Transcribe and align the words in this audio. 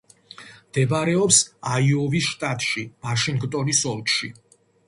მდებარეობს 0.69 1.41
აიოვის 1.73 2.31
შტატში, 2.31 2.87
ვაშინგტონის 3.09 3.87
ოლქში. 3.95 4.33